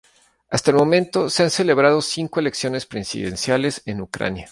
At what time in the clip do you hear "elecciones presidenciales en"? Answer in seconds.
2.39-4.01